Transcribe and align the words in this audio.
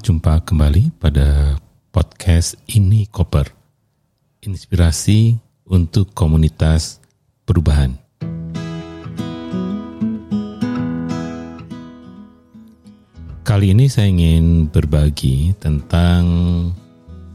Jumpa 0.00 0.40
kembali 0.48 0.96
pada 0.96 1.60
podcast 1.92 2.56
ini 2.72 3.04
Koper. 3.04 3.52
Inspirasi 4.40 5.36
untuk 5.68 6.16
komunitas 6.16 7.04
perubahan. 7.44 8.00
Kali 13.44 13.76
ini 13.76 13.92
saya 13.92 14.08
ingin 14.08 14.72
berbagi 14.72 15.52
tentang 15.60 16.24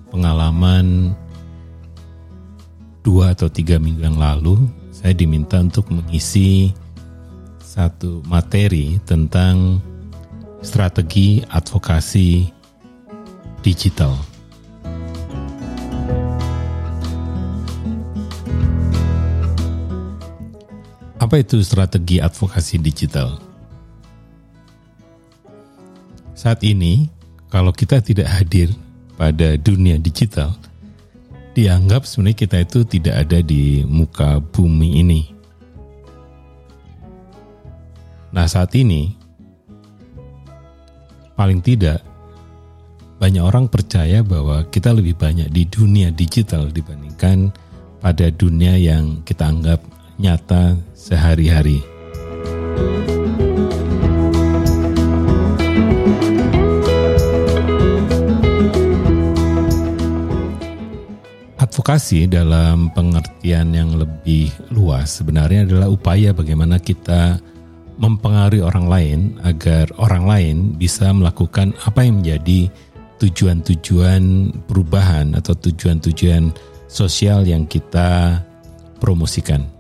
pengalaman 0.09 1.13
dua 3.05 3.38
atau 3.38 3.45
tiga 3.45 3.77
minggu 3.77 4.09
yang 4.09 4.18
lalu. 4.18 4.66
Saya 4.89 5.13
diminta 5.13 5.61
untuk 5.61 5.93
mengisi 5.93 6.73
satu 7.62 8.26
materi 8.26 8.98
tentang 9.05 9.77
strategi 10.66 11.45
advokasi 11.45 12.55
digital. 13.66 14.14
Apa 21.18 21.41
itu 21.41 21.58
strategi 21.66 22.22
advokasi 22.22 22.78
digital? 22.78 23.41
Saat 26.38 26.62
ini, 26.62 27.10
kalau 27.50 27.74
kita 27.74 28.05
tidak 28.05 28.30
hadir 28.30 28.70
pada 29.18 29.58
dunia 29.58 29.98
digital, 29.98 30.54
dianggap 31.58 32.05
sebenarnya 32.05 32.38
kita 32.46 32.58
itu 32.62 32.80
tidak 32.86 33.26
ada 33.26 33.41
di 33.41 33.82
muka 33.90 34.38
bumi 34.54 35.02
ini. 35.02 35.22
Nah, 38.29 38.46
saat 38.46 38.70
ini 38.77 39.16
paling 41.34 41.63
tidak 41.66 42.04
banyak 43.16 43.44
orang 43.44 43.71
percaya 43.71 44.20
bahwa 44.21 44.68
kita 44.68 44.91
lebih 44.91 45.16
banyak 45.16 45.48
di 45.48 45.63
dunia 45.63 46.12
digital 46.12 46.68
dibandingkan 46.68 47.52
pada 48.04 48.27
dunia 48.27 48.76
yang 48.76 49.24
kita 49.24 49.48
anggap 49.48 49.80
nyata 50.20 50.76
sehari-hari. 50.91 51.80
Advokasi 61.55 62.27
dalam 62.27 62.91
pengertian 62.94 63.74
yang 63.76 63.96
lebih 63.96 64.52
luas 64.72 65.19
sebenarnya 65.19 65.68
adalah 65.68 65.88
upaya 65.91 66.31
bagaimana 66.31 66.79
kita 66.79 67.40
mempengaruhi 67.96 68.63
orang 68.63 68.88
lain 68.91 69.19
agar 69.44 69.88
orang 69.96 70.24
lain 70.28 70.57
bisa 70.75 71.12
melakukan 71.16 71.72
apa 71.88 72.03
yang 72.03 72.19
menjadi 72.19 72.68
tujuan-tujuan 73.19 74.52
perubahan 74.68 75.35
atau 75.40 75.56
tujuan-tujuan 75.56 76.52
sosial 76.91 77.47
yang 77.47 77.63
kita 77.68 78.44
promosikan. 79.00 79.75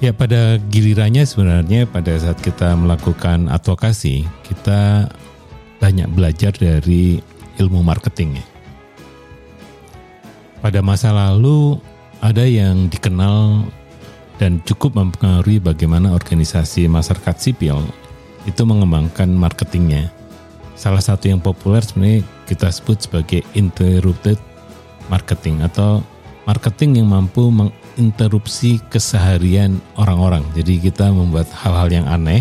Ya 0.00 0.16
pada 0.16 0.56
gilirannya 0.72 1.28
sebenarnya 1.28 1.84
pada 1.84 2.16
saat 2.16 2.40
kita 2.40 2.72
melakukan 2.72 3.52
advokasi 3.52 4.24
kita 4.48 5.12
banyak 5.76 6.08
belajar 6.16 6.56
dari 6.56 7.20
ilmu 7.60 7.84
marketing 7.84 8.40
ya. 8.40 8.46
Pada 10.64 10.80
masa 10.80 11.12
lalu 11.12 11.76
ada 12.24 12.48
yang 12.48 12.88
dikenal 12.88 13.68
dan 14.40 14.64
cukup 14.64 14.96
mempengaruhi 14.96 15.60
bagaimana 15.60 16.16
organisasi 16.16 16.88
masyarakat 16.88 17.36
sipil 17.36 17.84
itu 18.48 18.62
mengembangkan 18.64 19.28
marketingnya. 19.28 20.08
Salah 20.80 21.04
satu 21.04 21.28
yang 21.28 21.44
populer 21.44 21.84
sebenarnya 21.84 22.24
kita 22.48 22.72
sebut 22.72 23.04
sebagai 23.04 23.44
interrupted 23.52 24.40
marketing 25.12 25.60
atau 25.60 26.00
marketing 26.48 27.04
yang 27.04 27.12
mampu 27.12 27.52
menginterupsi 27.52 28.80
keseharian 28.88 29.76
orang-orang. 30.00 30.40
Jadi 30.56 30.88
kita 30.88 31.12
membuat 31.12 31.52
hal-hal 31.52 31.92
yang 31.92 32.06
aneh 32.08 32.40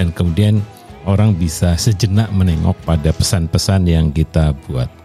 dan 0.00 0.16
kemudian 0.16 0.64
orang 1.04 1.36
bisa 1.36 1.76
sejenak 1.76 2.32
menengok 2.32 2.72
pada 2.88 3.12
pesan-pesan 3.12 3.84
yang 3.84 4.08
kita 4.08 4.56
buat. 4.64 5.03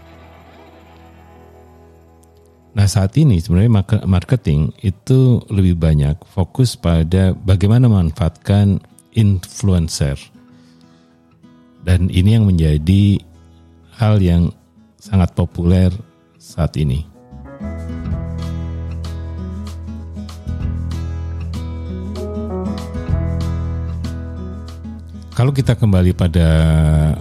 Nah 2.79 2.87
saat 2.87 3.11
ini 3.19 3.43
sebenarnya 3.43 3.83
marketing 4.07 4.71
itu 4.79 5.43
lebih 5.51 5.75
banyak 5.75 6.15
fokus 6.31 6.79
pada 6.79 7.35
bagaimana 7.35 7.91
memanfaatkan 7.91 8.79
influencer. 9.19 10.15
Dan 11.83 12.07
ini 12.07 12.39
yang 12.39 12.47
menjadi 12.47 13.19
hal 13.99 14.23
yang 14.23 14.55
sangat 14.95 15.35
populer 15.35 15.91
saat 16.39 16.79
ini. 16.79 17.03
Kalau 25.35 25.51
kita 25.51 25.75
kembali 25.75 26.15
pada 26.15 26.47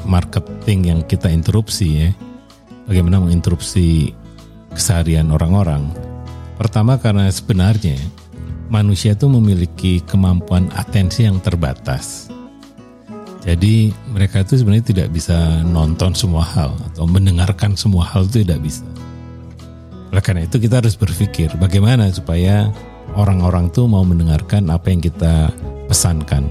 marketing 0.06 0.80
yang 0.86 1.00
kita 1.02 1.26
interupsi 1.34 2.06
ya, 2.06 2.10
bagaimana 2.86 3.18
menginterupsi 3.26 4.14
keseharian 4.72 5.30
orang-orang. 5.32 5.88
Pertama 6.58 6.98
karena 6.98 7.30
sebenarnya 7.30 7.96
manusia 8.68 9.16
itu 9.16 9.26
memiliki 9.30 10.04
kemampuan 10.04 10.68
atensi 10.76 11.24
yang 11.24 11.40
terbatas. 11.40 12.28
Jadi 13.48 13.94
mereka 14.12 14.44
itu 14.44 14.60
sebenarnya 14.60 14.92
tidak 14.92 15.08
bisa 15.08 15.64
nonton 15.64 16.12
semua 16.12 16.44
hal 16.44 16.76
atau 16.92 17.08
mendengarkan 17.08 17.72
semua 17.78 18.04
hal 18.04 18.28
itu 18.28 18.44
tidak 18.44 18.60
bisa. 18.60 18.84
Oleh 20.12 20.20
karena 20.20 20.44
itu 20.44 20.60
kita 20.60 20.84
harus 20.84 20.96
berpikir 20.96 21.56
bagaimana 21.56 22.12
supaya 22.12 22.68
orang-orang 23.16 23.72
tuh 23.72 23.88
mau 23.88 24.04
mendengarkan 24.04 24.68
apa 24.68 24.92
yang 24.92 25.00
kita 25.00 25.48
pesankan. 25.88 26.44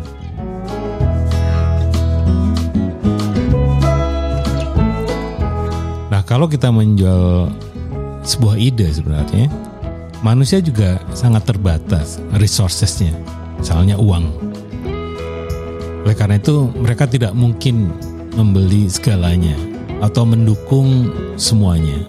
Nah 6.10 6.22
kalau 6.26 6.50
kita 6.50 6.74
menjual 6.74 7.54
sebuah 8.24 8.56
ide 8.58 8.88
sebenarnya. 8.90 9.50
Manusia 10.26 10.58
juga 10.58 10.98
sangat 11.14 11.46
terbatas 11.46 12.18
resourcesnya, 12.38 13.14
misalnya 13.62 14.02
uang. 14.02 14.26
Oleh 16.08 16.16
karena 16.18 16.42
itu 16.42 16.72
mereka 16.74 17.06
tidak 17.06 17.38
mungkin 17.38 17.94
membeli 18.34 18.90
segalanya 18.90 19.54
atau 20.02 20.26
mendukung 20.26 21.10
semuanya. 21.38 22.02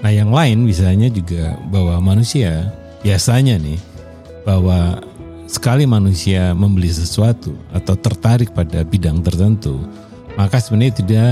Nah 0.00 0.12
yang 0.12 0.32
lain 0.32 0.64
misalnya 0.64 1.12
juga 1.12 1.56
bahwa 1.68 2.00
manusia 2.00 2.72
biasanya 3.04 3.60
nih 3.60 3.80
bahwa 4.48 5.00
sekali 5.44 5.84
manusia 5.84 6.56
membeli 6.56 6.88
sesuatu 6.88 7.52
atau 7.70 7.94
tertarik 8.00 8.56
pada 8.56 8.80
bidang 8.80 9.20
tertentu, 9.20 9.76
maka 10.40 10.56
sebenarnya 10.56 10.94
tidak 11.04 11.30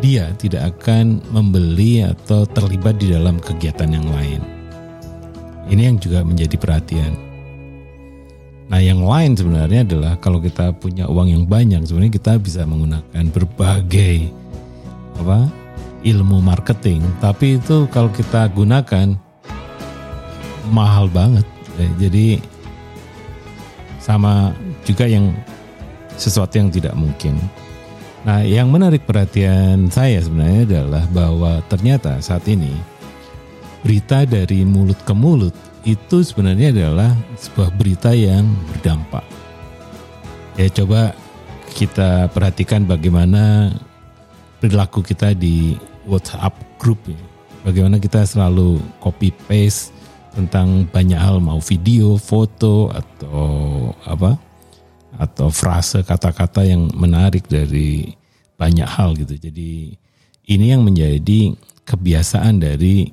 dia 0.00 0.32
tidak 0.40 0.76
akan 0.76 1.20
membeli 1.28 2.00
atau 2.04 2.48
terlibat 2.48 2.96
di 2.96 3.12
dalam 3.12 3.36
kegiatan 3.36 3.88
yang 3.92 4.08
lain. 4.08 4.40
Ini 5.70 5.92
yang 5.92 5.96
juga 6.00 6.24
menjadi 6.24 6.56
perhatian. 6.56 7.14
Nah, 8.70 8.80
yang 8.80 9.02
lain 9.02 9.36
sebenarnya 9.36 9.82
adalah 9.86 10.14
kalau 10.18 10.40
kita 10.40 10.72
punya 10.74 11.06
uang 11.06 11.28
yang 11.30 11.44
banyak, 11.46 11.84
sebenarnya 11.84 12.16
kita 12.16 12.32
bisa 12.40 12.62
menggunakan 12.66 13.24
berbagai 13.30 14.30
apa 15.20 15.46
ilmu 16.00 16.40
marketing, 16.40 17.04
tapi 17.20 17.60
itu 17.60 17.84
kalau 17.92 18.08
kita 18.14 18.48
gunakan 18.50 19.14
mahal 20.72 21.10
banget. 21.12 21.44
Jadi 22.00 22.40
sama 24.00 24.54
juga 24.86 25.04
yang 25.04 25.34
sesuatu 26.16 26.56
yang 26.56 26.72
tidak 26.72 26.96
mungkin. 26.96 27.36
Nah, 28.20 28.44
yang 28.44 28.68
menarik 28.68 29.08
perhatian 29.08 29.88
saya 29.88 30.20
sebenarnya 30.20 30.68
adalah 30.68 31.04
bahwa 31.08 31.52
ternyata 31.72 32.20
saat 32.20 32.44
ini 32.52 32.76
berita 33.80 34.28
dari 34.28 34.60
mulut 34.68 35.00
ke 35.08 35.16
mulut 35.16 35.56
itu 35.88 36.20
sebenarnya 36.20 36.68
adalah 36.76 37.16
sebuah 37.40 37.72
berita 37.80 38.12
yang 38.12 38.44
berdampak. 38.68 39.24
Ya 40.60 40.68
coba 40.68 41.16
kita 41.72 42.28
perhatikan 42.28 42.84
bagaimana 42.84 43.72
perilaku 44.60 45.00
kita 45.00 45.32
di 45.32 45.80
WhatsApp 46.04 46.52
group 46.76 47.00
ya. 47.08 47.16
Bagaimana 47.64 47.96
kita 47.96 48.28
selalu 48.28 48.84
copy 49.00 49.32
paste 49.48 49.96
tentang 50.36 50.84
banyak 50.92 51.16
hal 51.16 51.40
mau 51.40 51.60
video, 51.64 52.20
foto 52.20 52.92
atau 52.92 53.92
apa 54.04 54.49
atau 55.18 55.50
frase 55.50 56.04
kata-kata 56.06 56.62
yang 56.62 56.90
menarik 56.94 57.48
dari 57.50 58.14
banyak 58.54 58.86
hal 58.86 59.16
gitu. 59.16 59.34
Jadi 59.40 59.96
ini 60.50 60.66
yang 60.68 60.84
menjadi 60.84 61.54
kebiasaan 61.88 62.60
dari 62.60 63.08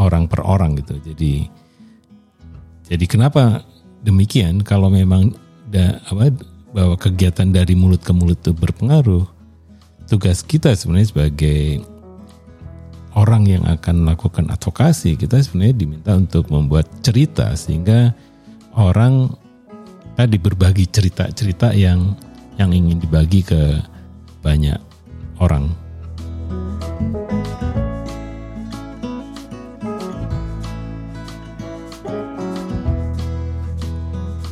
orang 0.00 0.26
per 0.26 0.42
orang 0.42 0.78
gitu. 0.80 0.96
Jadi 1.02 1.46
jadi 2.88 3.04
kenapa 3.04 3.62
demikian 4.00 4.64
kalau 4.64 4.88
memang 4.88 5.36
da, 5.68 6.00
apa 6.08 6.32
bahwa 6.72 6.96
kegiatan 6.96 7.48
dari 7.52 7.76
mulut 7.76 8.00
ke 8.00 8.12
mulut 8.16 8.40
itu 8.40 8.56
berpengaruh 8.56 9.28
tugas 10.08 10.40
kita 10.40 10.72
sebenarnya 10.72 11.12
sebagai 11.12 11.84
orang 13.12 13.44
yang 13.44 13.64
akan 13.68 14.08
melakukan 14.08 14.48
advokasi 14.48 15.20
kita 15.20 15.40
sebenarnya 15.40 15.76
diminta 15.76 16.12
untuk 16.16 16.48
membuat 16.48 16.88
cerita 17.04 17.52
sehingga 17.56 18.16
orang 18.72 19.32
tadi 20.18 20.34
berbagi 20.34 20.90
cerita-cerita 20.90 21.70
yang 21.78 22.18
yang 22.58 22.74
ingin 22.74 22.98
dibagi 22.98 23.46
ke 23.46 23.78
banyak 24.42 24.74
orang. 25.38 25.70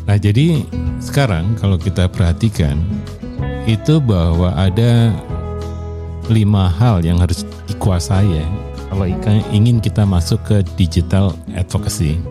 Nah, 0.06 0.14
jadi 0.14 0.62
sekarang 1.02 1.58
kalau 1.58 1.74
kita 1.82 2.06
perhatikan 2.06 2.78
itu 3.66 3.98
bahwa 3.98 4.54
ada 4.54 5.10
lima 6.30 6.70
hal 6.70 7.02
yang 7.02 7.18
harus 7.18 7.42
dikuasai 7.66 8.38
ya 8.38 8.46
kalau 8.86 9.02
ingin 9.50 9.82
kita 9.82 10.06
masuk 10.06 10.38
ke 10.46 10.62
digital 10.78 11.34
advocacy. 11.58 12.22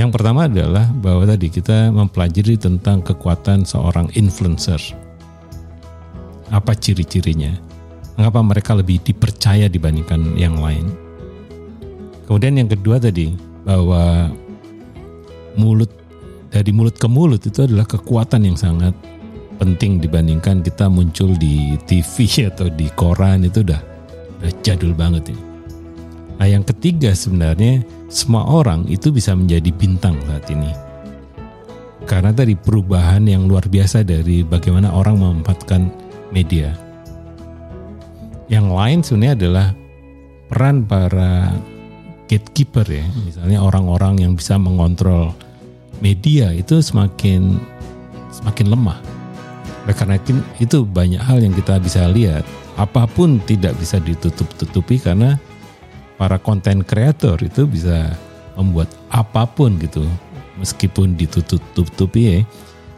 Yang 0.00 0.16
pertama 0.16 0.48
adalah 0.48 0.88
bahwa 0.96 1.28
tadi 1.28 1.52
kita 1.52 1.92
mempelajari 1.92 2.56
tentang 2.56 3.04
kekuatan 3.04 3.68
seorang 3.68 4.08
influencer. 4.16 4.80
Apa 6.48 6.72
ciri-cirinya? 6.72 7.52
Mengapa 8.16 8.40
mereka 8.40 8.72
lebih 8.72 9.04
dipercaya 9.04 9.68
dibandingkan 9.68 10.40
yang 10.40 10.56
lain? 10.56 10.88
Kemudian 12.24 12.56
yang 12.56 12.72
kedua 12.72 12.96
tadi 12.96 13.36
bahwa 13.68 14.32
mulut 15.60 15.92
dari 16.48 16.72
mulut 16.72 16.96
ke 16.96 17.04
mulut 17.04 17.44
itu 17.44 17.68
adalah 17.68 17.84
kekuatan 17.84 18.48
yang 18.48 18.56
sangat 18.56 18.96
penting 19.60 20.00
dibandingkan 20.00 20.64
kita 20.64 20.88
muncul 20.88 21.36
di 21.36 21.76
TV 21.84 22.24
atau 22.48 22.72
di 22.72 22.88
koran 22.96 23.44
itu 23.44 23.60
udah 23.60 23.84
udah 24.40 24.52
jadul 24.64 24.96
banget 24.96 25.36
ini. 25.36 25.49
Nah 26.40 26.48
yang 26.48 26.64
ketiga 26.64 27.12
sebenarnya 27.12 27.84
semua 28.08 28.48
orang 28.48 28.88
itu 28.88 29.12
bisa 29.12 29.36
menjadi 29.36 29.68
bintang 29.76 30.16
saat 30.24 30.48
ini. 30.48 30.72
Karena 32.08 32.32
tadi 32.32 32.56
perubahan 32.56 33.28
yang 33.28 33.44
luar 33.44 33.68
biasa 33.68 34.00
dari 34.08 34.40
bagaimana 34.40 34.88
orang 34.88 35.20
memanfaatkan 35.20 35.92
media. 36.32 36.72
Yang 38.48 38.66
lain 38.72 38.98
sebenarnya 39.04 39.34
adalah 39.36 39.68
peran 40.48 40.88
para 40.88 41.54
gatekeeper 42.26 42.88
ya, 42.88 43.06
misalnya 43.22 43.60
orang-orang 43.60 44.24
yang 44.24 44.32
bisa 44.32 44.56
mengontrol 44.56 45.36
media 46.00 46.56
itu 46.56 46.80
semakin 46.80 47.60
semakin 48.32 48.66
lemah. 48.72 48.98
Oleh 49.84 49.94
karena 49.94 50.16
itu 50.56 50.88
banyak 50.88 51.20
hal 51.20 51.44
yang 51.44 51.52
kita 51.52 51.76
bisa 51.78 52.08
lihat 52.08 52.48
apa 52.80 53.04
pun 53.04 53.38
tidak 53.44 53.76
bisa 53.76 54.00
ditutup-tutupi 54.00 54.98
karena 54.98 55.36
para 56.20 56.36
konten 56.36 56.84
kreator 56.84 57.40
itu 57.40 57.64
bisa 57.64 58.12
membuat 58.60 58.92
apa 59.08 59.48
pun 59.48 59.80
gitu 59.80 60.04
meskipun 60.60 61.16
ditutup-tutupi 61.16 62.22
ya 62.28 62.40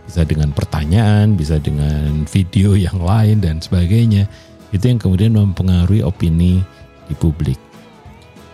bisa 0.03 0.27
dengan 0.27 0.51
pertanyaan, 0.51 1.39
bisa 1.39 1.63
dengan 1.63 2.27
video 2.27 2.75
yang 2.87 2.99
lain 2.99 3.39
dan 3.39 3.63
sebagainya. 3.63 4.27
Itu 4.73 4.89
yang 4.89 5.01
kemudian 5.01 5.37
mempengaruhi 5.37 6.01
opini 6.01 6.65
di 7.07 7.15
publik. 7.17 7.61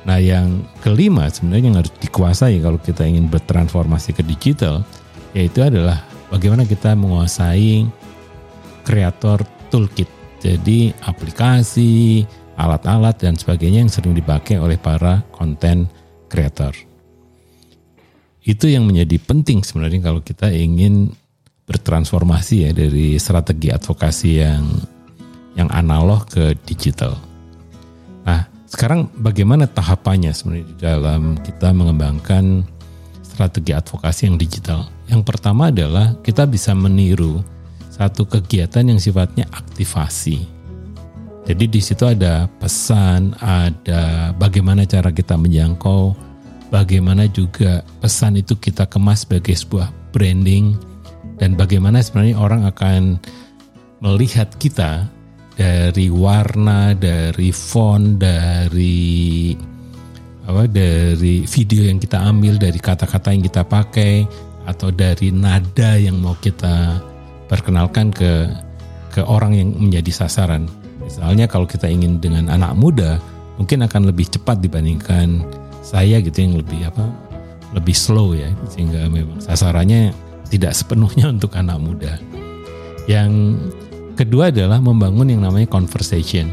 Nah, 0.07 0.19
yang 0.19 0.63
kelima 0.83 1.29
sebenarnya 1.29 1.67
yang 1.69 1.79
harus 1.83 1.93
dikuasai 1.99 2.63
kalau 2.63 2.79
kita 2.81 3.03
ingin 3.05 3.27
bertransformasi 3.27 4.17
ke 4.17 4.23
digital 4.25 4.87
yaitu 5.37 5.61
adalah 5.61 6.01
bagaimana 6.33 6.65
kita 6.65 6.97
menguasai 6.97 7.85
kreator 8.89 9.45
toolkit 9.69 10.09
jadi 10.41 10.97
aplikasi, 11.05 12.25
alat-alat 12.59 13.23
dan 13.23 13.39
sebagainya 13.39 13.87
yang 13.87 13.93
sering 13.93 14.19
dipakai 14.19 14.59
oleh 14.59 14.75
para 14.75 15.23
konten 15.31 15.87
creator. 16.27 16.75
Itu 18.43 18.67
yang 18.67 18.91
menjadi 18.91 19.17
penting 19.23 19.63
sebenarnya 19.63 20.11
kalau 20.11 20.21
kita 20.21 20.51
ingin 20.51 21.15
bertransformasi 21.69 22.67
ya 22.67 22.71
dari 22.75 23.15
strategi 23.21 23.69
advokasi 23.71 24.31
yang 24.41 24.65
yang 25.55 25.69
analog 25.71 26.27
ke 26.27 26.57
digital. 26.65 27.15
Nah, 28.25 28.49
sekarang 28.67 29.13
bagaimana 29.21 29.69
tahapannya 29.69 30.33
sebenarnya 30.33 30.67
di 30.67 30.77
dalam 30.81 31.23
kita 31.45 31.71
mengembangkan 31.77 32.65
strategi 33.21 33.77
advokasi 33.77 34.33
yang 34.33 34.37
digital? 34.41 34.89
Yang 35.13 35.23
pertama 35.29 35.69
adalah 35.69 36.17
kita 36.25 36.49
bisa 36.49 36.73
meniru 36.73 37.45
satu 37.93 38.25
kegiatan 38.25 38.89
yang 38.89 39.01
sifatnya 39.03 39.45
aktivasi. 39.51 40.58
Jadi 41.49 41.65
di 41.65 41.81
situ 41.81 42.05
ada 42.05 42.45
pesan, 42.61 43.33
ada 43.41 44.37
bagaimana 44.37 44.85
cara 44.85 45.09
kita 45.09 45.33
menjangkau, 45.41 46.13
bagaimana 46.69 47.25
juga 47.33 47.81
pesan 48.05 48.37
itu 48.37 48.53
kita 48.61 48.85
kemas 48.85 49.25
sebagai 49.25 49.57
sebuah 49.57 49.89
branding 50.13 50.77
dan 51.41 51.57
bagaimana 51.57 52.05
sebenarnya 52.05 52.37
orang 52.37 52.69
akan 52.69 53.17
melihat 54.05 54.53
kita 54.61 55.09
dari 55.57 56.13
warna, 56.13 56.93
dari 56.93 57.49
font, 57.49 58.21
dari 58.21 59.57
apa 60.45 60.69
dari 60.69 61.49
video 61.49 61.89
yang 61.89 61.97
kita 61.97 62.29
ambil, 62.29 62.61
dari 62.61 62.77
kata-kata 62.77 63.33
yang 63.33 63.45
kita 63.49 63.65
pakai 63.65 64.29
atau 64.69 64.93
dari 64.93 65.33
nada 65.33 65.97
yang 65.97 66.21
mau 66.21 66.37
kita 66.37 67.01
perkenalkan 67.49 68.13
ke 68.13 68.53
ke 69.17 69.25
orang 69.25 69.57
yang 69.57 69.73
menjadi 69.73 70.13
sasaran. 70.13 70.88
Misalnya 71.09 71.49
kalau 71.49 71.65
kita 71.65 71.89
ingin 71.89 72.21
dengan 72.21 72.53
anak 72.53 72.77
muda, 72.77 73.17
mungkin 73.57 73.81
akan 73.89 74.13
lebih 74.13 74.29
cepat 74.29 74.61
dibandingkan 74.61 75.41
saya 75.81 76.21
gitu 76.21 76.45
yang 76.45 76.61
lebih 76.61 76.85
apa? 76.85 77.29
lebih 77.77 77.93
slow 77.93 78.33
ya 78.33 78.49
sehingga 78.73 79.09
memang 79.13 79.41
sasarannya 79.45 80.13
tidak 80.49 80.73
sepenuhnya 80.73 81.29
untuk 81.35 81.53
anak 81.57 81.79
muda. 81.81 82.17
Yang 83.09 83.57
kedua 84.17 84.53
adalah 84.53 84.81
membangun 84.81 85.33
yang 85.33 85.45
namanya 85.45 85.69
conversation. 85.69 86.49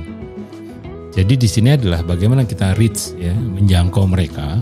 Jadi 1.15 1.39
di 1.39 1.47
sini 1.47 1.71
adalah 1.71 2.03
bagaimana 2.03 2.43
kita 2.43 2.75
reach 2.75 3.15
ya, 3.15 3.31
menjangkau 3.31 4.03
mereka. 4.03 4.59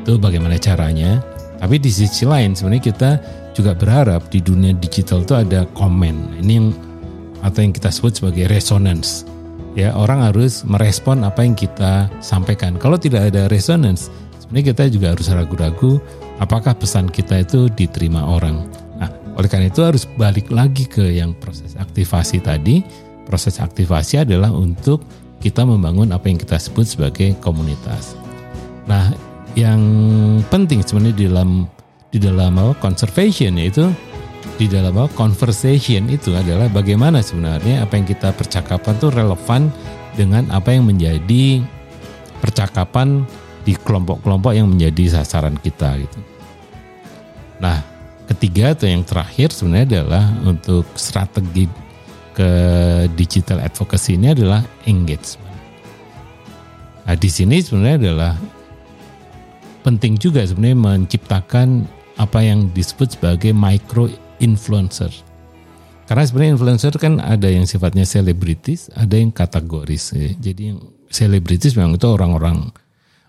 Itu 0.00 0.16
bagaimana 0.16 0.56
caranya. 0.56 1.20
Tapi 1.60 1.76
di 1.76 1.92
sisi 1.92 2.24
lain 2.24 2.56
sebenarnya 2.56 2.84
kita 2.88 3.10
juga 3.52 3.76
berharap 3.76 4.32
di 4.32 4.40
dunia 4.40 4.72
digital 4.72 5.20
itu 5.20 5.36
ada 5.36 5.68
komen. 5.76 6.40
Ini 6.40 6.52
yang 6.56 6.72
atau 7.40 7.60
yang 7.64 7.72
kita 7.72 7.88
sebut 7.92 8.16
sebagai 8.20 8.48
resonance. 8.48 9.24
Ya, 9.78 9.94
orang 9.94 10.26
harus 10.26 10.66
merespon 10.66 11.22
apa 11.22 11.46
yang 11.46 11.54
kita 11.54 12.10
sampaikan. 12.18 12.74
Kalau 12.76 12.98
tidak 12.98 13.30
ada 13.30 13.46
resonance, 13.46 14.10
sebenarnya 14.42 14.74
kita 14.74 14.84
juga 14.90 15.06
harus 15.14 15.30
ragu-ragu 15.30 16.02
apakah 16.42 16.74
pesan 16.74 17.06
kita 17.06 17.46
itu 17.46 17.70
diterima 17.70 18.26
orang. 18.26 18.66
Nah, 18.98 19.08
oleh 19.38 19.46
karena 19.46 19.70
itu 19.70 19.86
harus 19.86 20.10
balik 20.18 20.50
lagi 20.50 20.90
ke 20.90 21.14
yang 21.14 21.36
proses 21.38 21.78
aktivasi 21.78 22.42
tadi. 22.42 22.82
Proses 23.30 23.62
aktivasi 23.62 24.26
adalah 24.26 24.50
untuk 24.50 25.06
kita 25.38 25.62
membangun 25.62 26.10
apa 26.10 26.26
yang 26.26 26.36
kita 26.42 26.58
sebut 26.58 26.84
sebagai 26.84 27.38
komunitas. 27.38 28.18
Nah, 28.90 29.14
yang 29.54 29.80
penting 30.50 30.82
sebenarnya 30.82 31.14
di 31.14 31.24
dalam 31.30 31.50
di 32.10 32.18
dalam 32.18 32.74
conservation 32.82 33.54
yaitu 33.54 33.86
di 34.60 34.68
dalam 34.68 34.92
apa, 34.92 35.08
conversation 35.16 36.12
itu 36.12 36.36
adalah 36.36 36.68
bagaimana 36.68 37.24
sebenarnya 37.24 37.80
apa 37.80 37.96
yang 37.96 38.04
kita 38.04 38.28
percakapan 38.36 38.92
itu 38.92 39.08
relevan 39.08 39.62
dengan 40.12 40.44
apa 40.52 40.76
yang 40.76 40.84
menjadi 40.84 41.64
percakapan 42.44 43.24
di 43.64 43.72
kelompok-kelompok 43.72 44.52
yang 44.52 44.68
menjadi 44.68 45.16
sasaran 45.16 45.56
kita 45.56 45.96
gitu. 46.04 46.20
Nah, 47.56 47.80
ketiga 48.28 48.76
atau 48.76 48.84
yang 48.84 49.00
terakhir 49.00 49.48
sebenarnya 49.48 50.04
adalah 50.04 50.28
untuk 50.44 50.84
strategi 50.92 51.64
ke 52.36 52.52
digital 53.16 53.64
advocacy 53.64 54.20
ini 54.20 54.36
adalah 54.36 54.60
engagement. 54.84 55.56
Nah, 57.08 57.16
di 57.16 57.32
sini 57.32 57.64
sebenarnya 57.64 57.96
adalah 57.96 58.36
penting 59.80 60.20
juga 60.20 60.44
sebenarnya 60.44 60.76
menciptakan 60.76 61.88
apa 62.20 62.44
yang 62.44 62.68
disebut 62.76 63.16
sebagai 63.16 63.56
micro 63.56 64.12
influencer. 64.40 65.12
Karena 66.10 66.26
sebenarnya 66.26 66.58
influencer 66.58 66.92
kan 66.98 67.22
ada 67.22 67.46
yang 67.46 67.70
sifatnya 67.70 68.02
selebritis, 68.02 68.90
ada 68.98 69.14
yang 69.14 69.30
kategoris. 69.30 70.10
Ya. 70.10 70.34
Jadi 70.50 70.74
yang 70.74 70.82
selebritis 71.06 71.78
memang 71.78 71.94
itu 71.94 72.10
orang-orang 72.10 72.74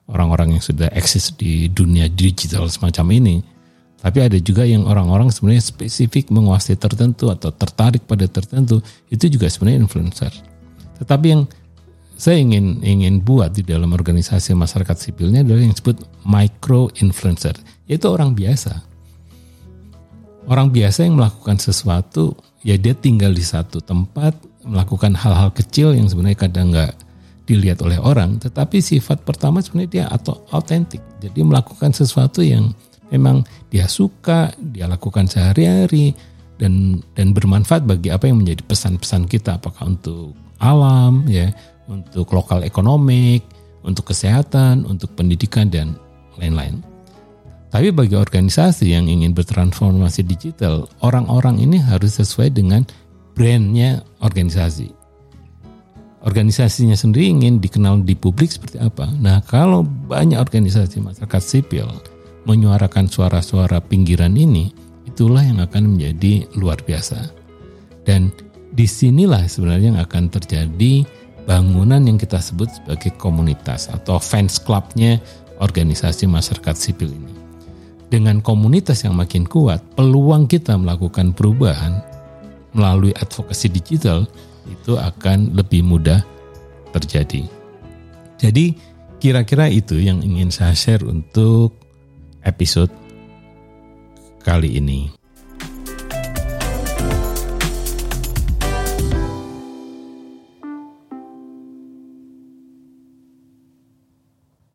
orang-orang 0.10 0.58
yang 0.58 0.63
sudah 0.65 0.89
eksis 0.89 1.38
di 1.38 1.70
dunia 1.70 2.10
digital 2.10 2.65
semacam 2.74 3.06
ini. 3.13 3.36
Tapi 4.01 4.18
ada 4.18 4.38
juga 4.41 4.65
yang 4.65 4.89
orang-orang 4.89 5.30
sebenarnya 5.30 5.62
spesifik 5.62 6.34
menguasai 6.34 6.74
tertentu 6.74 7.30
atau 7.30 7.53
tertarik 7.53 8.01
pada 8.10 8.25
tertentu, 8.25 8.82
itu 9.13 9.30
juga 9.30 9.46
sebenarnya 9.46 9.86
influencer. 9.86 10.34
Tetapi 10.98 11.25
yang 11.30 11.46
saya 12.18 12.41
ingin 12.41 12.82
ingin 12.82 13.22
buat 13.22 13.53
di 13.53 13.62
dalam 13.62 13.94
organisasi 13.94 14.58
masyarakat 14.58 14.98
sipilnya 14.98 15.46
adalah 15.46 15.62
yang 15.62 15.74
disebut 15.77 16.01
micro 16.25 16.89
influencer, 16.98 17.53
yaitu 17.86 18.10
orang 18.10 18.34
biasa. 18.34 18.82
Orang 20.51 20.75
biasa 20.75 21.08
yang 21.08 21.15
melakukan 21.15 21.55
sesuatu, 21.63 22.36
ya 22.60 22.75
dia 22.75 22.91
tinggal 22.91 23.31
di 23.31 23.39
satu 23.39 23.79
tempat, 23.79 24.36
melakukan 24.67 25.15
hal-hal 25.15 25.48
kecil 25.55 25.96
yang 25.96 26.12
sebenarnya 26.12 26.43
kadang 26.43 26.75
nggak 26.75 26.91
dilihat 27.48 27.79
oleh 27.79 27.96
orang, 27.96 28.36
tetapi 28.36 28.84
sifat 28.84 29.24
pertama 29.24 29.63
sebenarnya 29.63 29.91
dia 29.96 30.05
atau 30.12 30.43
autentik. 30.51 31.00
Jadi 31.24 31.39
melakukan 31.39 31.96
sesuatu 31.96 32.43
yang 32.43 32.75
memang 33.15 33.48
dia 33.72 33.88
suka, 33.88 34.51
dia 34.60 34.91
lakukan 34.91 35.24
sehari-hari 35.31 36.12
dan 36.60 37.00
dan 37.15 37.31
bermanfaat 37.31 37.88
bagi 37.88 38.12
apa 38.12 38.27
yang 38.27 38.43
menjadi 38.43 38.67
pesan-pesan 38.67 39.31
kita 39.31 39.55
apakah 39.55 39.88
untuk 39.88 40.36
alam 40.60 41.31
ya 41.31 41.48
untuk 41.88 42.27
lokal 42.36 42.67
ekonomi, 42.67 43.39
untuk 43.88 44.12
kesehatan, 44.12 44.84
untuk 44.84 45.15
pendidikan 45.15 45.72
dan 45.72 45.96
lain-lain. 46.36 46.90
Tapi 47.72 47.88
bagi 47.96 48.20
organisasi 48.20 48.92
yang 48.92 49.08
ingin 49.08 49.32
bertransformasi 49.32 50.28
digital, 50.28 50.92
orang-orang 51.00 51.56
ini 51.63 51.80
harus 51.80 52.20
sesuai 52.20 52.51
dengan 52.51 52.84
brandnya 53.32 54.04
organisasi. 54.20 54.92
Organisasinya 56.22 56.94
sendiri 56.94 57.32
ingin 57.32 57.63
dikenal 57.63 58.04
di 58.04 58.13
publik 58.13 58.51
seperti 58.51 58.78
apa. 58.78 59.10
Nah, 59.18 59.40
kalau 59.48 59.82
banyak 59.88 60.38
organisasi 60.38 61.01
masyarakat 61.01 61.42
sipil 61.42 61.88
menyuarakan 62.46 63.08
suara-suara 63.08 63.80
pinggiran 63.80 64.36
ini, 64.36 64.70
itulah 65.08 65.42
yang 65.42 65.63
akan 65.63 65.96
menjadi 65.96 66.46
luar 66.60 66.78
biasa. 66.84 67.32
Dan 68.04 68.30
di 68.75 68.86
sinilah 68.86 69.48
sebenarnya 69.48 69.96
yang 69.96 70.01
akan 70.04 70.30
terjadi 70.30 71.08
bangunan 71.48 72.04
yang 72.04 72.22
kita 72.22 72.38
sebut 72.38 72.70
sebagai 72.70 73.16
komunitas 73.18 73.90
atau 73.90 74.22
fans 74.22 74.62
clubnya 74.62 75.18
organisasi 75.58 76.30
masyarakat 76.30 76.75
sipil 76.78 77.10
ini. 77.10 77.40
Dengan 78.12 78.44
komunitas 78.44 79.08
yang 79.08 79.15
makin 79.15 79.48
kuat, 79.48 79.80
peluang 79.96 80.44
kita 80.44 80.75
melakukan 80.75 81.32
perubahan 81.32 82.03
melalui 82.75 83.15
advokasi 83.15 83.72
digital 83.72 84.27
itu 84.68 85.00
akan 85.00 85.56
lebih 85.56 85.80
mudah 85.88 86.20
terjadi. 86.91 87.48
Jadi 88.36 88.75
kira-kira 89.24 89.72
itu 89.72 89.96
yang 89.96 90.20
ingin 90.20 90.51
saya 90.51 90.75
share 90.75 91.08
untuk 91.08 91.72
episode 92.44 92.91
kali 94.44 94.75
ini. 94.75 95.21